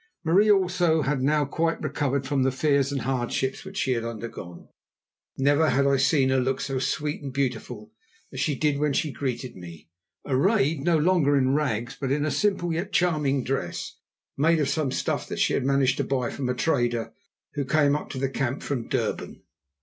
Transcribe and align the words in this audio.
Marie, 0.23 0.49
also, 0.49 1.03
had 1.03 1.21
now 1.21 1.45
quite 1.45 1.79
recovered 1.79 2.25
from 2.25 2.41
the 2.41 2.49
fears 2.51 2.91
and 2.91 3.01
hardships 3.01 3.63
which 3.63 3.77
she 3.77 3.91
had 3.91 4.03
undergone. 4.03 4.67
Never 5.37 5.69
had 5.69 5.85
I 5.85 5.97
seen 5.97 6.29
her 6.29 6.39
look 6.39 6.59
so 6.59 6.79
sweet 6.79 7.21
and 7.21 7.31
beautiful 7.31 7.91
as 8.33 8.39
she 8.39 8.55
did 8.55 8.79
when 8.79 8.93
she 8.93 9.11
greeted 9.11 9.55
me, 9.55 9.89
arrayed 10.25 10.79
no 10.79 10.97
longer 10.97 11.37
in 11.37 11.53
rags, 11.53 11.95
but 12.01 12.11
in 12.11 12.25
a 12.25 12.31
simple 12.31 12.73
yet 12.73 12.91
charming 12.91 13.43
dress 13.43 13.95
made 14.35 14.59
of 14.59 14.69
some 14.69 14.91
stuff 14.91 15.27
that 15.29 15.37
she 15.37 15.53
had 15.53 15.63
managed 15.65 15.97
to 15.97 16.03
buy 16.03 16.31
from 16.31 16.49
a 16.49 16.55
trader 16.55 17.13
who 17.53 17.63
came 17.63 17.95
up 17.95 18.09
to 18.09 18.17
the 18.17 18.27
camp 18.27 18.63
from 18.63 18.87
Durban. 18.87 19.43